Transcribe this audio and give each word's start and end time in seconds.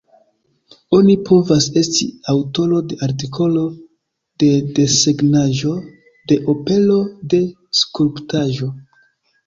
Oni 0.99 1.15
povas 1.27 1.67
esti 1.81 2.07
aŭtoro 2.33 2.79
de 2.93 2.99
artikolo, 3.09 3.67
de 4.45 4.51
desegnaĵo, 4.81 5.77
de 6.33 6.43
opero, 6.59 7.01
de 7.35 7.47
skulptaĵo. 7.85 8.77